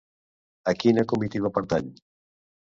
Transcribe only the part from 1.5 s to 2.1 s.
pertany?